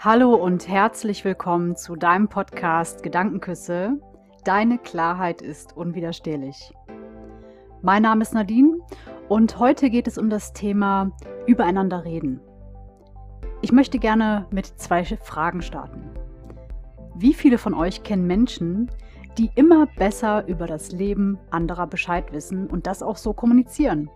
Hallo 0.00 0.32
und 0.36 0.68
herzlich 0.68 1.24
willkommen 1.24 1.74
zu 1.74 1.96
deinem 1.96 2.28
Podcast 2.28 3.02
Gedankenküsse. 3.02 3.98
Deine 4.44 4.78
Klarheit 4.78 5.42
ist 5.42 5.76
unwiderstehlich. 5.76 6.72
Mein 7.82 8.02
Name 8.02 8.22
ist 8.22 8.32
Nadine 8.32 8.78
und 9.28 9.58
heute 9.58 9.90
geht 9.90 10.06
es 10.06 10.16
um 10.16 10.30
das 10.30 10.52
Thema 10.52 11.10
Übereinander 11.48 12.04
reden. 12.04 12.40
Ich 13.60 13.72
möchte 13.72 13.98
gerne 13.98 14.46
mit 14.52 14.66
zwei 14.66 15.04
Fragen 15.04 15.62
starten. 15.62 16.08
Wie 17.16 17.34
viele 17.34 17.58
von 17.58 17.74
euch 17.74 18.04
kennen 18.04 18.28
Menschen, 18.28 18.92
die 19.36 19.50
immer 19.56 19.86
besser 19.96 20.46
über 20.46 20.68
das 20.68 20.92
Leben 20.92 21.40
anderer 21.50 21.88
Bescheid 21.88 22.32
wissen 22.32 22.68
und 22.68 22.86
das 22.86 23.02
auch 23.02 23.16
so 23.16 23.32
kommunizieren? 23.32 24.10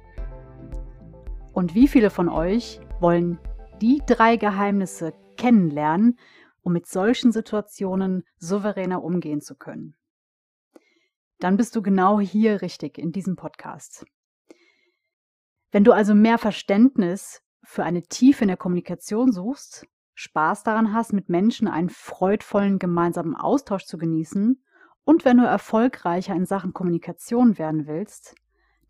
Und 1.53 1.75
wie 1.75 1.89
viele 1.89 2.11
von 2.11 2.29
euch 2.29 2.81
wollen 3.01 3.41
die 3.83 4.01
drei 4.07 4.37
Geheimnisse 4.37 5.13
kennenlernen, 5.37 6.19
um 6.63 6.73
mit 6.73 6.87
solchen 6.87 7.33
Situationen 7.33 8.25
souveräner 8.39 9.03
umgehen 9.03 9.41
zu 9.41 9.57
können. 9.57 9.97
Dann 11.41 11.57
bist 11.57 11.75
du 11.75 11.83
genau 11.83 12.21
hier 12.21 12.63
richtig 12.63 12.97
in 12.97 13.11
diesem 13.11 13.35
Podcast. 13.35 14.07
Wenn 15.73 15.83
du 15.83 15.93
also 15.93 16.15
mehr 16.15 16.39
Verständnis 16.39 17.43
für 17.65 17.83
eine 17.83 18.03
Tiefe 18.03 18.45
in 18.45 18.49
der 18.49 18.57
Kommunikation 18.57 19.33
suchst, 19.33 19.87
Spaß 20.15 20.63
daran 20.63 20.93
hast, 20.93 21.13
mit 21.13 21.29
Menschen 21.29 21.67
einen 21.67 21.89
freudvollen 21.89 22.79
gemeinsamen 22.79 23.35
Austausch 23.35 23.87
zu 23.87 23.99
genießen 23.99 24.63
und 25.05 25.25
wenn 25.25 25.39
du 25.39 25.45
erfolgreicher 25.45 26.37
in 26.37 26.47
Sachen 26.47 26.73
Kommunikation 26.73 27.59
werden 27.59 27.89
willst, 27.89 28.37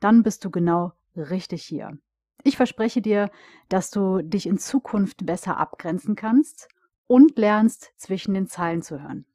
dann 0.01 0.23
bist 0.23 0.45
du 0.45 0.51
genau 0.51 0.93
richtig 1.17 1.63
hier. 1.65 1.97
Ich 2.45 2.57
verspreche 2.57 3.01
dir, 3.01 3.31
dass 3.69 3.91
du 3.91 4.23
dich 4.23 4.47
in 4.47 4.59
Zukunft 4.59 5.25
besser 5.25 5.57
abgrenzen 5.59 6.17
kannst 6.17 6.69
und 7.07 7.39
lernst, 7.39 7.93
zwischen 7.97 8.35
den 8.35 8.47
Zeilen 8.47 8.83
zu 8.83 9.03
hören. 9.03 9.27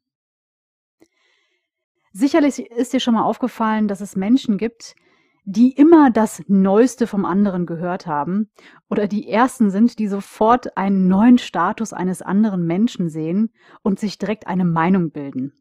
Sicherlich 2.12 2.58
ist 2.58 2.92
dir 2.92 3.00
schon 3.00 3.14
mal 3.14 3.22
aufgefallen, 3.22 3.86
dass 3.88 4.00
es 4.00 4.16
Menschen 4.16 4.58
gibt, 4.58 4.96
die 5.44 5.72
immer 5.72 6.10
das 6.10 6.42
Neueste 6.48 7.06
vom 7.06 7.24
anderen 7.24 7.64
gehört 7.64 8.06
haben 8.06 8.50
oder 8.90 9.06
die 9.06 9.28
Ersten 9.28 9.70
sind, 9.70 9.98
die 9.98 10.08
sofort 10.08 10.76
einen 10.76 11.08
neuen 11.08 11.38
Status 11.38 11.92
eines 11.94 12.20
anderen 12.20 12.66
Menschen 12.66 13.08
sehen 13.08 13.52
und 13.82 13.98
sich 13.98 14.18
direkt 14.18 14.46
eine 14.46 14.66
Meinung 14.66 15.10
bilden. 15.10 15.52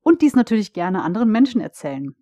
Und 0.00 0.20
dies 0.20 0.34
natürlich 0.34 0.74
gerne 0.74 1.02
anderen 1.02 1.30
Menschen 1.30 1.62
erzählen. 1.62 2.14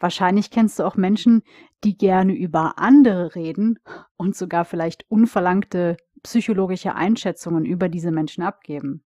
Wahrscheinlich 0.00 0.50
kennst 0.50 0.78
du 0.78 0.84
auch 0.84 0.96
Menschen, 0.96 1.42
die 1.84 1.96
gerne 1.96 2.32
über 2.32 2.78
andere 2.78 3.34
reden 3.34 3.78
und 4.16 4.34
sogar 4.34 4.64
vielleicht 4.64 5.04
unverlangte 5.10 5.98
psychologische 6.22 6.94
Einschätzungen 6.94 7.66
über 7.66 7.90
diese 7.90 8.10
Menschen 8.10 8.42
abgeben. 8.42 9.04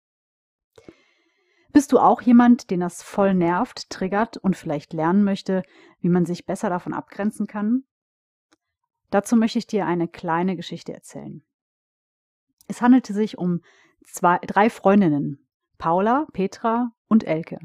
Bist 1.72 1.92
du 1.92 2.00
auch 2.00 2.20
jemand, 2.20 2.70
den 2.70 2.80
das 2.80 3.02
voll 3.02 3.34
nervt, 3.34 3.88
triggert 3.91 4.36
und 4.36 4.56
vielleicht 4.56 4.92
lernen 4.92 5.22
möchte, 5.22 5.62
wie 6.00 6.08
man 6.08 6.27
sich 6.27 6.44
besser 6.44 6.69
davon 6.69 6.92
abgrenzen 6.92 7.47
kann? 7.47 7.84
Dazu 9.10 9.36
möchte 9.36 9.60
ich 9.60 9.69
dir 9.69 9.86
eine 9.86 10.08
kleine 10.08 10.56
Geschichte 10.56 10.92
erzählen. 10.92 11.44
Es 12.66 12.82
handelte 12.82 13.12
sich 13.12 13.38
um 13.38 13.60
zwei, 14.04 14.38
drei 14.38 14.70
Freundinnen, 14.70 15.47
Paula, 15.78 16.27
Petra 16.32 16.91
und 17.06 17.25
Elke. 17.25 17.58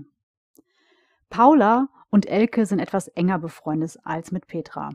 Paula 1.29 1.89
und 2.15 2.27
Elke 2.27 2.65
sind 2.65 2.79
etwas 2.79 3.09
enger 3.09 3.39
befreundet 3.39 3.99
als 4.05 4.31
mit 4.31 4.47
Petra. 4.47 4.91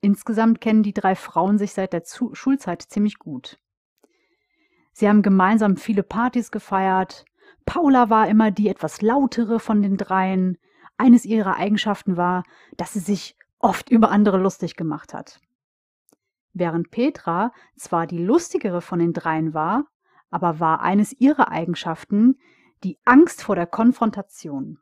Insgesamt 0.00 0.60
kennen 0.60 0.84
die 0.84 0.94
drei 0.94 1.16
Frauen 1.16 1.58
sich 1.58 1.72
seit 1.72 1.92
der 1.92 2.04
Zu 2.04 2.32
Schulzeit 2.36 2.80
ziemlich 2.80 3.18
gut. 3.18 3.58
Sie 4.92 5.08
haben 5.08 5.22
gemeinsam 5.22 5.76
viele 5.76 6.04
Partys 6.04 6.52
gefeiert. 6.52 7.24
Paula 7.66 8.08
war 8.08 8.28
immer 8.28 8.52
die 8.52 8.68
etwas 8.68 9.02
lautere 9.02 9.58
von 9.58 9.82
den 9.82 9.96
dreien. 9.96 10.58
Eines 10.96 11.24
ihrer 11.24 11.56
Eigenschaften 11.56 12.16
war, 12.16 12.44
dass 12.76 12.92
sie 12.92 13.00
sich 13.00 13.36
oft 13.58 13.90
über 13.90 14.12
andere 14.12 14.38
lustig 14.38 14.76
gemacht 14.76 15.14
hat. 15.14 15.40
Während 16.52 16.92
Petra 16.92 17.52
zwar 17.74 18.06
die 18.06 18.24
lustigere 18.24 18.80
von 18.80 19.00
den 19.00 19.12
dreien 19.12 19.54
war, 19.54 19.86
aber 20.30 20.60
war 20.60 20.82
eines 20.82 21.12
ihrer 21.14 21.50
Eigenschaften 21.50 22.38
die 22.84 22.96
Angst 23.04 23.42
vor 23.42 23.56
der 23.56 23.66
Konfrontation. 23.66 24.78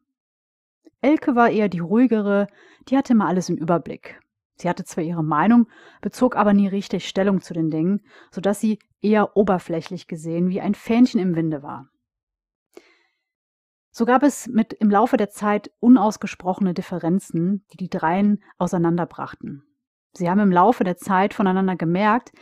Elke 1.01 1.34
war 1.34 1.51
eher 1.51 1.69
die 1.69 1.79
ruhigere, 1.79 2.47
die 2.89 2.97
hatte 2.97 3.12
immer 3.12 3.27
alles 3.27 3.49
im 3.49 3.57
Überblick. 3.57 4.21
Sie 4.57 4.69
hatte 4.69 4.84
zwar 4.84 5.05
ihre 5.05 5.23
Meinung, 5.23 5.69
bezog 6.01 6.37
aber 6.37 6.55
nie 6.55 6.69
richtig 6.69 7.07
Stellung 7.09 7.43
zu 7.43 7.53
den 7.53 7.71
Dingen, 7.71 8.01
so 8.31 8.41
dass 8.41 8.61
sie 8.61 8.79
eher 9.03 9.37
oberflächlich 9.37 10.07
gesehen 10.07 10.49
wie 10.49 10.61
ein 10.61 10.75
Fähnchen 10.75 11.21
im 11.21 11.37
Winde 11.37 11.62
war. 11.62 11.89
So 13.91 14.05
gab 14.05 14.23
es 14.23 14.47
mit 14.47 14.73
im 14.75 14.91
Laufe 14.91 15.17
der 15.17 15.31
Zeit 15.31 15.71
unausgesprochene 15.81 16.75
Differenzen, 16.75 17.65
die 17.73 17.78
die 17.78 17.89
dreien 17.89 18.43
auseinanderbrachten. 18.59 19.63
Sie 20.13 20.28
haben 20.28 20.41
im 20.41 20.53
Laufe 20.53 20.84
der 20.84 20.97
Zeit 20.97 21.34
voneinander 21.34 21.77
gemerkt, 21.77 22.33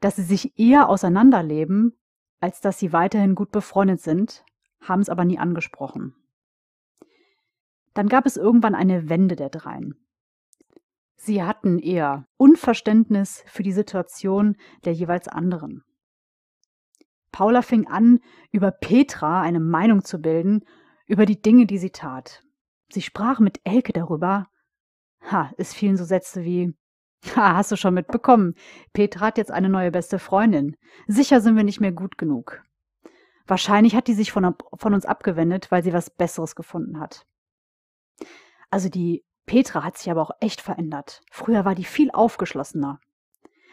dass 0.00 0.16
sie 0.16 0.22
sich 0.22 0.58
eher 0.58 0.88
auseinanderleben, 0.88 1.96
als 2.40 2.60
dass 2.60 2.78
sie 2.78 2.92
weiterhin 2.92 3.34
gut 3.34 3.52
befreundet 3.52 4.00
sind, 4.00 4.44
haben 4.80 5.00
es 5.00 5.08
aber 5.08 5.24
nie 5.24 5.38
angesprochen. 5.38 6.14
Dann 7.94 8.08
gab 8.08 8.26
es 8.26 8.36
irgendwann 8.36 8.74
eine 8.74 9.08
Wende 9.08 9.36
der 9.36 9.50
dreien. 9.50 9.94
Sie 11.16 11.42
hatten 11.42 11.78
eher 11.78 12.26
Unverständnis 12.36 13.44
für 13.46 13.62
die 13.62 13.72
Situation 13.72 14.56
der 14.84 14.92
jeweils 14.92 15.28
anderen. 15.28 15.84
Paula 17.30 17.62
fing 17.62 17.86
an, 17.86 18.20
über 18.50 18.70
Petra 18.70 19.40
eine 19.40 19.60
Meinung 19.60 20.04
zu 20.04 20.20
bilden, 20.20 20.64
über 21.06 21.24
die 21.24 21.40
Dinge, 21.40 21.66
die 21.66 21.78
sie 21.78 21.90
tat. 21.90 22.42
Sie 22.90 23.02
sprach 23.02 23.40
mit 23.40 23.60
Elke 23.64 23.92
darüber. 23.92 24.48
Ha, 25.30 25.52
es 25.56 25.72
fielen 25.72 25.96
so 25.96 26.04
Sätze 26.04 26.44
wie 26.44 26.74
Ha, 27.36 27.54
hast 27.54 27.70
du 27.70 27.76
schon 27.76 27.94
mitbekommen? 27.94 28.54
Petra 28.92 29.26
hat 29.26 29.38
jetzt 29.38 29.52
eine 29.52 29.68
neue 29.68 29.92
beste 29.92 30.18
Freundin. 30.18 30.76
Sicher 31.06 31.40
sind 31.40 31.56
wir 31.56 31.64
nicht 31.64 31.80
mehr 31.80 31.92
gut 31.92 32.18
genug. 32.18 32.62
Wahrscheinlich 33.46 33.94
hat 33.94 34.08
die 34.08 34.14
sich 34.14 34.32
von, 34.32 34.54
von 34.74 34.94
uns 34.94 35.06
abgewendet, 35.06 35.70
weil 35.70 35.82
sie 35.82 35.92
was 35.92 36.10
Besseres 36.10 36.56
gefunden 36.56 36.98
hat. 36.98 37.24
Also 38.72 38.88
die 38.88 39.22
Petra 39.44 39.84
hat 39.84 39.98
sich 39.98 40.10
aber 40.10 40.22
auch 40.22 40.30
echt 40.40 40.62
verändert. 40.62 41.20
Früher 41.30 41.66
war 41.66 41.74
die 41.74 41.84
viel 41.84 42.10
aufgeschlossener. 42.10 43.00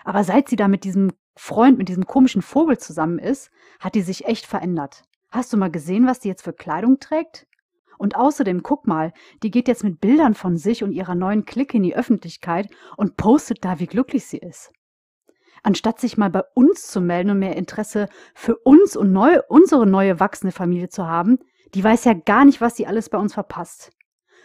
Aber 0.03 0.25
seit 0.25 0.49
sie 0.49 0.57
da 0.57 0.67
mit 0.67 0.83
diesem 0.83 1.13
Freund, 1.37 1.77
mit 1.77 1.87
diesem 1.87 2.05
komischen 2.05 2.41
Vogel 2.41 2.77
zusammen 2.77 3.17
ist, 3.17 3.49
hat 3.79 3.95
die 3.95 4.01
sich 4.01 4.25
echt 4.25 4.45
verändert. 4.45 5.03
Hast 5.31 5.53
du 5.53 5.57
mal 5.57 5.71
gesehen, 5.71 6.05
was 6.05 6.19
die 6.19 6.27
jetzt 6.27 6.41
für 6.41 6.51
Kleidung 6.51 6.99
trägt? 6.99 7.47
Und 7.97 8.17
außerdem, 8.17 8.61
guck 8.61 8.87
mal, 8.87 9.13
die 9.41 9.51
geht 9.51 9.69
jetzt 9.69 9.85
mit 9.85 10.01
Bildern 10.01 10.33
von 10.33 10.57
sich 10.57 10.83
und 10.83 10.91
ihrer 10.91 11.15
neuen 11.15 11.45
Clique 11.45 11.77
in 11.77 11.83
die 11.83 11.95
Öffentlichkeit 11.95 12.69
und 12.97 13.15
postet 13.15 13.63
da, 13.63 13.79
wie 13.79 13.87
glücklich 13.87 14.25
sie 14.25 14.39
ist. 14.39 14.73
Anstatt 15.63 16.01
sich 16.01 16.17
mal 16.17 16.29
bei 16.29 16.43
uns 16.55 16.87
zu 16.87 16.99
melden 16.99 17.29
und 17.29 17.39
mehr 17.39 17.55
Interesse 17.55 18.09
für 18.35 18.57
uns 18.57 18.97
und 18.97 19.13
neu, 19.13 19.39
unsere 19.47 19.87
neue 19.87 20.19
wachsende 20.19 20.51
Familie 20.51 20.89
zu 20.89 21.07
haben, 21.07 21.39
die 21.73 21.83
weiß 21.83 22.03
ja 22.03 22.13
gar 22.13 22.43
nicht, 22.43 22.59
was 22.59 22.75
sie 22.75 22.85
alles 22.85 23.09
bei 23.09 23.17
uns 23.17 23.33
verpasst. 23.33 23.93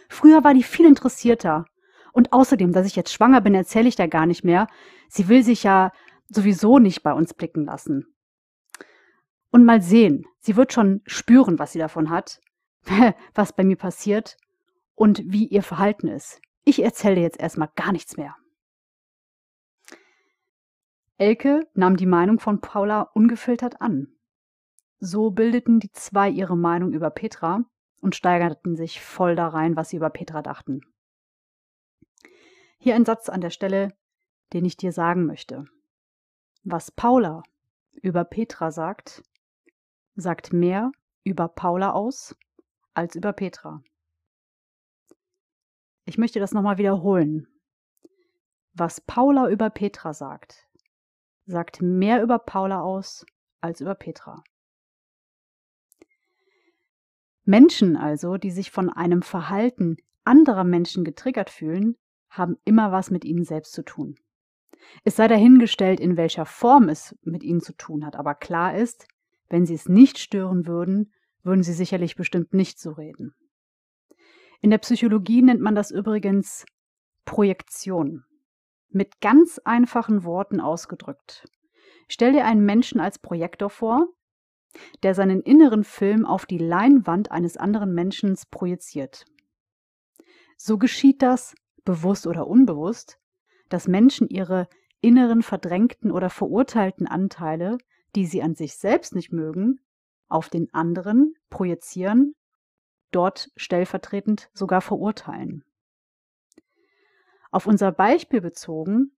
Früher 0.09 0.43
war 0.43 0.53
die 0.53 0.63
viel 0.63 0.85
interessierter. 0.85 1.65
Und 2.13 2.33
außerdem, 2.33 2.71
dass 2.71 2.87
ich 2.87 2.95
jetzt 2.95 3.11
schwanger 3.11 3.41
bin, 3.41 3.55
erzähle 3.55 3.89
ich 3.89 3.95
da 3.95 4.07
gar 4.07 4.25
nicht 4.25 4.43
mehr. 4.43 4.67
Sie 5.09 5.27
will 5.27 5.43
sich 5.43 5.63
ja 5.63 5.91
sowieso 6.29 6.79
nicht 6.79 7.03
bei 7.03 7.13
uns 7.13 7.33
blicken 7.33 7.65
lassen. 7.65 8.07
Und 9.51 9.65
mal 9.65 9.81
sehen, 9.81 10.25
sie 10.39 10.55
wird 10.55 10.73
schon 10.73 11.01
spüren, 11.05 11.59
was 11.59 11.73
sie 11.73 11.79
davon 11.79 12.09
hat, 12.09 12.39
was 13.33 13.53
bei 13.53 13.63
mir 13.63 13.77
passiert 13.77 14.37
und 14.95 15.21
wie 15.25 15.47
ihr 15.47 15.63
Verhalten 15.63 16.07
ist. 16.07 16.41
Ich 16.63 16.81
erzähle 16.81 17.21
jetzt 17.21 17.39
erstmal 17.39 17.69
gar 17.75 17.91
nichts 17.91 18.17
mehr. 18.17 18.35
Elke 21.17 21.67
nahm 21.73 21.95
die 21.95 22.05
Meinung 22.05 22.39
von 22.39 22.59
Paula 22.59 23.01
ungefiltert 23.13 23.81
an. 23.81 24.07
So 24.99 25.31
bildeten 25.31 25.79
die 25.79 25.91
zwei 25.91 26.29
ihre 26.29 26.57
Meinung 26.57 26.91
über 26.93 27.09
Petra 27.09 27.63
und 28.05 28.15
steigerten 28.15 28.75
sich 28.75 29.01
voll 29.01 29.35
da 29.35 29.47
rein, 29.47 29.75
was 29.75 29.89
sie 29.89 29.97
über 29.97 30.11
Petra 30.11 30.43
dachten. 30.43 30.81
Hier 32.77 32.93
ein 32.93 33.03
Satz 33.03 33.29
an 33.29 33.41
der 33.41 33.49
Stelle, 33.49 33.97
den 34.53 34.63
ich 34.63 34.77
dir 34.77 34.91
sagen 34.91 35.25
möchte. 35.25 35.65
Was 36.63 36.91
Paula 36.91 37.41
über 38.03 38.23
Petra 38.23 38.69
sagt, 38.69 39.23
sagt 40.13 40.53
mehr 40.53 40.91
über 41.23 41.47
Paula 41.47 41.93
aus 41.93 42.37
als 42.93 43.15
über 43.15 43.33
Petra. 43.33 43.81
Ich 46.05 46.19
möchte 46.19 46.39
das 46.39 46.51
nochmal 46.51 46.77
wiederholen. 46.77 47.47
Was 48.73 49.01
Paula 49.01 49.49
über 49.49 49.71
Petra 49.71 50.13
sagt, 50.13 50.67
sagt 51.47 51.81
mehr 51.81 52.21
über 52.21 52.37
Paula 52.37 52.81
aus 52.81 53.25
als 53.61 53.81
über 53.81 53.95
Petra. 53.95 54.43
Menschen 57.45 57.95
also, 57.95 58.37
die 58.37 58.51
sich 58.51 58.71
von 58.71 58.89
einem 58.89 59.21
Verhalten 59.21 59.97
anderer 60.23 60.63
Menschen 60.63 61.03
getriggert 61.03 61.49
fühlen, 61.49 61.95
haben 62.29 62.57
immer 62.65 62.91
was 62.91 63.11
mit 63.11 63.23
ihnen 63.23 63.45
selbst 63.45 63.71
zu 63.73 63.83
tun. 63.83 64.15
Es 65.03 65.15
sei 65.15 65.27
dahingestellt, 65.27 65.99
in 65.99 66.17
welcher 66.17 66.45
Form 66.45 66.89
es 66.89 67.15
mit 67.23 67.43
ihnen 67.43 67.61
zu 67.61 67.73
tun 67.73 68.05
hat, 68.05 68.15
aber 68.15 68.35
klar 68.35 68.75
ist, 68.75 69.07
Wenn 69.47 69.65
sie 69.65 69.75
es 69.75 69.87
nicht 69.87 70.17
stören 70.17 70.65
würden, 70.65 71.13
würden 71.43 71.63
sie 71.63 71.73
sicherlich 71.73 72.15
bestimmt 72.15 72.53
nicht 72.53 72.79
so 72.79 72.91
reden. 72.91 73.35
In 74.61 74.71
der 74.71 74.79
Psychologie 74.79 75.41
nennt 75.41 75.61
man 75.61 75.75
das 75.75 75.91
übrigens 75.91 76.65
Projektion. 77.25 78.23
Mit 78.89 79.21
ganz 79.21 79.59
einfachen 79.59 80.23
Worten 80.23 80.59
ausgedrückt. 80.59 81.47
Stell 82.07 82.33
dir 82.33 82.45
einen 82.45 82.65
Menschen 82.65 82.99
als 82.99 83.19
Projektor 83.19 83.69
vor, 83.69 84.07
der 85.03 85.13
seinen 85.15 85.41
inneren 85.41 85.83
Film 85.83 86.25
auf 86.25 86.45
die 86.45 86.57
Leinwand 86.57 87.31
eines 87.31 87.57
anderen 87.57 87.93
Menschen 87.93 88.37
projiziert. 88.51 89.25
So 90.57 90.77
geschieht 90.77 91.21
das, 91.21 91.55
bewusst 91.83 92.27
oder 92.27 92.47
unbewusst, 92.47 93.19
dass 93.69 93.87
Menschen 93.87 94.27
ihre 94.29 94.67
inneren 95.01 95.43
verdrängten 95.43 96.11
oder 96.11 96.29
verurteilten 96.29 97.07
Anteile, 97.07 97.77
die 98.15 98.25
sie 98.25 98.41
an 98.41 98.55
sich 98.55 98.75
selbst 98.75 99.13
nicht 99.15 99.31
mögen, 99.31 99.79
auf 100.27 100.49
den 100.49 100.73
anderen 100.73 101.35
projizieren, 101.49 102.35
dort 103.11 103.51
stellvertretend 103.55 104.49
sogar 104.53 104.81
verurteilen. 104.81 105.63
Auf 107.51 107.67
unser 107.67 107.91
Beispiel 107.91 108.41
bezogen, 108.41 109.15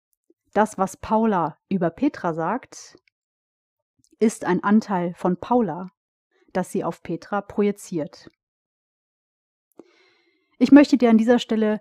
das, 0.53 0.77
was 0.77 0.97
Paula 0.97 1.57
über 1.69 1.89
Petra 1.89 2.33
sagt, 2.33 2.97
ist 4.19 4.45
ein 4.45 4.63
Anteil 4.63 5.13
von 5.15 5.37
Paula, 5.37 5.91
das 6.53 6.71
sie 6.71 6.83
auf 6.83 7.03
Petra 7.03 7.41
projiziert. 7.41 8.29
Ich 10.57 10.71
möchte 10.71 10.97
dir 10.97 11.09
an 11.09 11.17
dieser 11.17 11.39
Stelle 11.39 11.79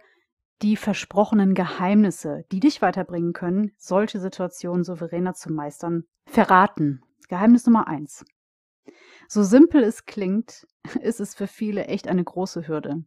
die 0.63 0.77
versprochenen 0.77 1.55
Geheimnisse, 1.55 2.45
die 2.53 2.61
dich 2.61 2.83
weiterbringen 2.83 3.33
können, 3.33 3.73
solche 3.79 4.21
Situationen 4.21 4.85
souveräner 4.85 5.35
zu 5.35 5.53
meistern, 5.53 6.05
verraten. 6.27 7.03
Geheimnis 7.29 7.67
Nummer 7.67 7.89
eins. 7.89 8.25
So 9.29 9.43
simpel 9.43 9.83
es 9.83 10.05
klingt, 10.05 10.67
ist 11.01 11.21
es 11.21 11.35
für 11.35 11.47
viele 11.47 11.87
echt 11.87 12.09
eine 12.09 12.25
große 12.25 12.69
Hürde. 12.69 13.05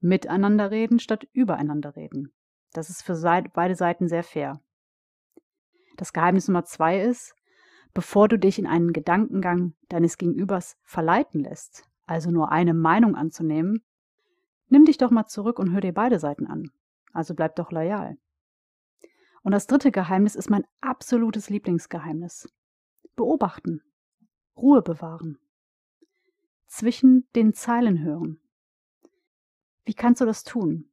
Miteinander 0.00 0.70
reden 0.70 0.98
statt 0.98 1.26
übereinander 1.32 1.96
reden. 1.96 2.32
Das 2.72 2.90
ist 2.90 3.02
für 3.02 3.14
beide 3.54 3.74
Seiten 3.74 4.08
sehr 4.08 4.22
fair. 4.22 4.60
Das 5.96 6.12
Geheimnis 6.12 6.48
Nummer 6.48 6.64
zwei 6.64 7.00
ist, 7.00 7.34
bevor 7.96 8.28
du 8.28 8.38
dich 8.38 8.58
in 8.58 8.66
einen 8.66 8.92
Gedankengang 8.92 9.72
deines 9.88 10.18
Gegenübers 10.18 10.76
verleiten 10.82 11.40
lässt, 11.40 11.88
also 12.04 12.30
nur 12.30 12.52
eine 12.52 12.74
Meinung 12.74 13.16
anzunehmen, 13.16 13.82
nimm 14.68 14.84
dich 14.84 14.98
doch 14.98 15.10
mal 15.10 15.24
zurück 15.28 15.58
und 15.58 15.72
hör 15.72 15.80
dir 15.80 15.94
beide 15.94 16.18
Seiten 16.18 16.46
an. 16.46 16.70
Also 17.14 17.34
bleib 17.34 17.56
doch 17.56 17.72
loyal. 17.72 18.18
Und 19.42 19.52
das 19.52 19.66
dritte 19.66 19.92
Geheimnis 19.92 20.34
ist 20.34 20.50
mein 20.50 20.66
absolutes 20.82 21.48
Lieblingsgeheimnis. 21.48 22.52
Beobachten. 23.14 23.80
Ruhe 24.58 24.82
bewahren. 24.82 25.38
Zwischen 26.66 27.26
den 27.34 27.54
Zeilen 27.54 28.02
hören. 28.02 28.40
Wie 29.86 29.94
kannst 29.94 30.20
du 30.20 30.26
das 30.26 30.44
tun? 30.44 30.90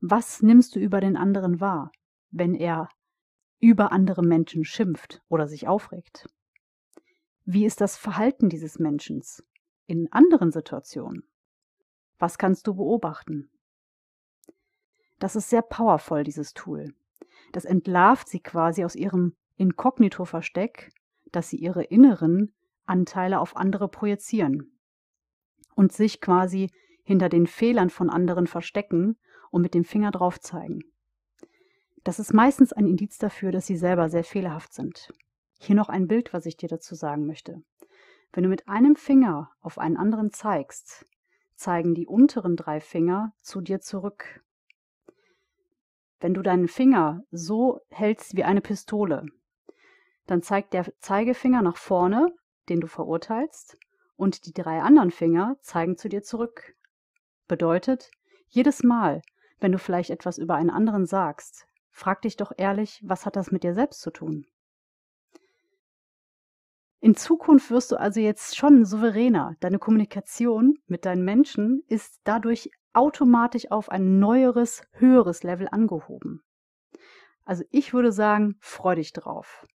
Was 0.00 0.42
nimmst 0.42 0.74
du 0.74 0.80
über 0.80 1.00
den 1.00 1.16
anderen 1.16 1.60
wahr, 1.60 1.92
wenn 2.32 2.56
er 2.56 2.88
über 3.62 3.92
andere 3.92 4.22
Menschen 4.22 4.64
schimpft 4.64 5.22
oder 5.28 5.46
sich 5.46 5.68
aufregt? 5.68 6.28
Wie 7.44 7.64
ist 7.64 7.80
das 7.80 7.96
Verhalten 7.96 8.48
dieses 8.48 8.80
Menschen 8.80 9.22
in 9.86 10.12
anderen 10.12 10.50
Situationen? 10.50 11.22
Was 12.18 12.38
kannst 12.38 12.66
du 12.66 12.74
beobachten? 12.74 13.50
Das 15.20 15.36
ist 15.36 15.48
sehr 15.48 15.62
powerful, 15.62 16.24
dieses 16.24 16.54
Tool. 16.54 16.92
Das 17.52 17.64
entlarvt 17.64 18.28
sie 18.28 18.40
quasi 18.40 18.84
aus 18.84 18.96
ihrem 18.96 19.36
Inkognito-Versteck, 19.56 20.92
dass 21.30 21.48
sie 21.48 21.56
ihre 21.56 21.84
inneren 21.84 22.52
Anteile 22.84 23.38
auf 23.38 23.56
andere 23.56 23.88
projizieren 23.88 24.76
und 25.76 25.92
sich 25.92 26.20
quasi 26.20 26.68
hinter 27.04 27.28
den 27.28 27.46
Fehlern 27.46 27.90
von 27.90 28.10
anderen 28.10 28.48
verstecken 28.48 29.16
und 29.50 29.62
mit 29.62 29.74
dem 29.74 29.84
Finger 29.84 30.10
drauf 30.10 30.40
zeigen. 30.40 30.82
Das 32.04 32.18
ist 32.18 32.34
meistens 32.34 32.72
ein 32.72 32.86
Indiz 32.86 33.18
dafür, 33.18 33.52
dass 33.52 33.66
sie 33.66 33.76
selber 33.76 34.08
sehr 34.08 34.24
fehlerhaft 34.24 34.72
sind. 34.72 35.12
Hier 35.58 35.76
noch 35.76 35.88
ein 35.88 36.08
Bild, 36.08 36.32
was 36.32 36.46
ich 36.46 36.56
dir 36.56 36.68
dazu 36.68 36.94
sagen 36.94 37.26
möchte. 37.26 37.62
Wenn 38.32 38.42
du 38.42 38.48
mit 38.48 38.66
einem 38.66 38.96
Finger 38.96 39.50
auf 39.60 39.78
einen 39.78 39.96
anderen 39.96 40.32
zeigst, 40.32 41.06
zeigen 41.54 41.94
die 41.94 42.06
unteren 42.06 42.56
drei 42.56 42.80
Finger 42.80 43.32
zu 43.40 43.60
dir 43.60 43.80
zurück. 43.80 44.42
Wenn 46.18 46.34
du 46.34 46.42
deinen 46.42 46.66
Finger 46.66 47.22
so 47.30 47.80
hältst 47.90 48.36
wie 48.36 48.44
eine 48.44 48.60
Pistole, 48.60 49.26
dann 50.26 50.42
zeigt 50.42 50.72
der 50.72 50.92
Zeigefinger 50.98 51.62
nach 51.62 51.76
vorne, 51.76 52.34
den 52.68 52.80
du 52.80 52.86
verurteilst, 52.86 53.76
und 54.16 54.46
die 54.46 54.52
drei 54.52 54.80
anderen 54.80 55.10
Finger 55.10 55.56
zeigen 55.60 55.96
zu 55.96 56.08
dir 56.08 56.22
zurück. 56.22 56.74
Bedeutet, 57.48 58.10
jedes 58.48 58.82
Mal, 58.82 59.22
wenn 59.58 59.72
du 59.72 59.78
vielleicht 59.78 60.10
etwas 60.10 60.38
über 60.38 60.54
einen 60.54 60.70
anderen 60.70 61.06
sagst, 61.06 61.66
frag 61.92 62.22
dich 62.22 62.36
doch 62.36 62.52
ehrlich, 62.56 63.00
was 63.04 63.24
hat 63.24 63.36
das 63.36 63.52
mit 63.52 63.62
dir 63.62 63.74
selbst 63.74 64.00
zu 64.00 64.10
tun? 64.10 64.46
In 67.00 67.16
Zukunft 67.16 67.70
wirst 67.70 67.90
du 67.90 67.96
also 67.96 68.20
jetzt 68.20 68.56
schon 68.56 68.84
souveräner. 68.84 69.56
Deine 69.60 69.78
Kommunikation 69.78 70.78
mit 70.86 71.04
deinen 71.04 71.24
Menschen 71.24 71.82
ist 71.88 72.20
dadurch 72.24 72.70
automatisch 72.92 73.70
auf 73.70 73.88
ein 73.88 74.18
neueres, 74.18 74.82
höheres 74.92 75.42
Level 75.42 75.68
angehoben. 75.70 76.42
Also 77.44 77.64
ich 77.70 77.92
würde 77.92 78.12
sagen, 78.12 78.56
freu 78.60 78.94
dich 78.94 79.12
drauf. 79.12 79.66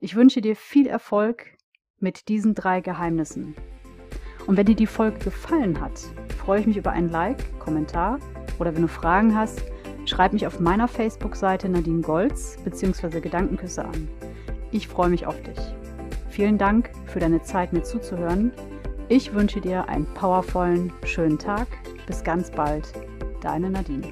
Ich 0.00 0.16
wünsche 0.16 0.40
dir 0.40 0.56
viel 0.56 0.86
Erfolg 0.86 1.56
mit 1.98 2.28
diesen 2.28 2.54
drei 2.54 2.80
Geheimnissen. 2.80 3.54
Und 4.46 4.56
wenn 4.56 4.66
dir 4.66 4.76
die 4.76 4.86
Folge 4.86 5.18
gefallen 5.20 5.80
hat, 5.80 5.98
freue 6.36 6.60
ich 6.60 6.66
mich 6.66 6.76
über 6.76 6.90
ein 6.90 7.08
Like, 7.08 7.58
Kommentar 7.58 8.18
oder 8.58 8.74
wenn 8.74 8.82
du 8.82 8.88
Fragen 8.88 9.36
hast, 9.36 9.62
schreib 10.16 10.32
mich 10.32 10.46
auf 10.46 10.60
meiner 10.60 10.88
Facebook-Seite 10.88 11.68
Nadine 11.68 12.00
Golz 12.00 12.56
bzw. 12.64 13.20
Gedankenküsse 13.20 13.84
an. 13.84 14.08
Ich 14.70 14.88
freue 14.88 15.10
mich 15.10 15.26
auf 15.26 15.42
dich. 15.42 15.58
Vielen 16.30 16.56
Dank 16.56 16.90
für 17.04 17.20
deine 17.20 17.42
Zeit, 17.42 17.74
mir 17.74 17.82
zuzuhören. 17.82 18.50
Ich 19.10 19.34
wünsche 19.34 19.60
dir 19.60 19.90
einen 19.90 20.06
powervollen, 20.14 20.90
schönen 21.04 21.38
Tag. 21.38 21.66
Bis 22.06 22.24
ganz 22.24 22.50
bald. 22.50 22.94
Deine 23.42 23.68
Nadine. 23.68 24.08